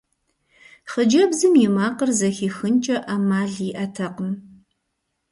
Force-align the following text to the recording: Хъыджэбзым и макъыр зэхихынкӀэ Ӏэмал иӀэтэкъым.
Хъыджэбзым 0.91 1.53
и 1.65 1.67
макъыр 1.75 2.09
зэхихынкӀэ 2.19 2.97
Ӏэмал 3.05 3.53
иӀэтэкъым. 3.67 4.31